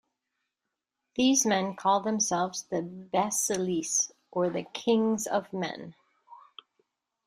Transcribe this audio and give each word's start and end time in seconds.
These 1.13 1.45
men 1.45 1.75
call 1.75 1.99
themselves 1.99 2.63
the 2.63 2.81
"basileis", 2.81 4.09
or 4.31 4.49
the 4.49 4.63
"kings 4.63 5.27
of 5.27 5.53
men". 5.53 5.93